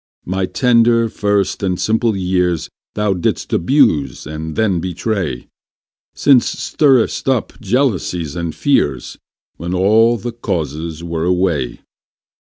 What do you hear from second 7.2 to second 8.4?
up jealousies